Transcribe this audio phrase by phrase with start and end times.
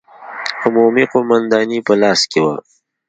[0.63, 2.55] عمومي قومانداني په لاس کې وه.